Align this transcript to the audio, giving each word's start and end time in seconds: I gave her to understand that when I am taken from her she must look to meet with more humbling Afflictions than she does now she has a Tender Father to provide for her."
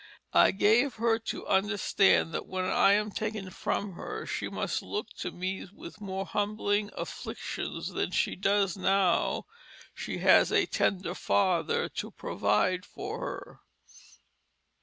I 0.33 0.49
gave 0.49 0.95
her 0.95 1.19
to 1.19 1.45
understand 1.45 2.33
that 2.33 2.47
when 2.47 2.65
I 2.65 2.93
am 2.93 3.11
taken 3.11 3.51
from 3.51 3.91
her 3.93 4.25
she 4.25 4.49
must 4.49 4.81
look 4.81 5.11
to 5.17 5.29
meet 5.29 5.71
with 5.73 6.01
more 6.01 6.25
humbling 6.25 6.89
Afflictions 6.97 7.89
than 7.91 8.09
she 8.09 8.35
does 8.35 8.75
now 8.75 9.45
she 9.93 10.17
has 10.17 10.51
a 10.51 10.65
Tender 10.65 11.13
Father 11.13 11.87
to 11.87 12.09
provide 12.09 12.83
for 12.83 13.19
her." 13.19 13.59